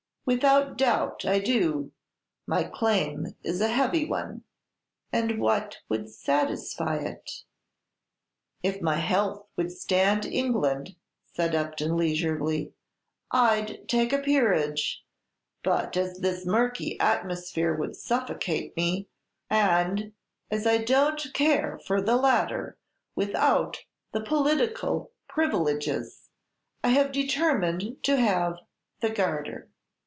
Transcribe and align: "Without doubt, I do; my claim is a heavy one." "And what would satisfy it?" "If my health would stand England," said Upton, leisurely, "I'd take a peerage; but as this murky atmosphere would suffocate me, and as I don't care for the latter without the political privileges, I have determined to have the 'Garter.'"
"Without 0.23 0.77
doubt, 0.77 1.25
I 1.25 1.39
do; 1.39 1.91
my 2.47 2.63
claim 2.63 3.35
is 3.43 3.59
a 3.59 3.67
heavy 3.67 4.05
one." 4.05 4.43
"And 5.11 5.41
what 5.41 5.79
would 5.89 6.09
satisfy 6.09 6.97
it?" 6.97 7.43
"If 8.61 8.81
my 8.81 8.97
health 8.97 9.47
would 9.57 9.71
stand 9.71 10.25
England," 10.25 10.95
said 11.33 11.55
Upton, 11.55 11.97
leisurely, 11.97 12.71
"I'd 13.31 13.89
take 13.89 14.13
a 14.13 14.19
peerage; 14.19 15.03
but 15.63 15.97
as 15.97 16.19
this 16.19 16.45
murky 16.45 16.99
atmosphere 16.99 17.75
would 17.75 17.95
suffocate 17.97 18.77
me, 18.77 19.07
and 19.49 20.13
as 20.51 20.65
I 20.67 20.77
don't 20.77 21.19
care 21.33 21.79
for 21.87 21.99
the 21.99 22.15
latter 22.15 22.77
without 23.15 23.83
the 24.13 24.21
political 24.21 25.11
privileges, 25.27 26.29
I 26.83 26.89
have 26.89 27.11
determined 27.11 28.01
to 28.03 28.17
have 28.17 28.59
the 29.01 29.09
'Garter.'" 29.09 29.67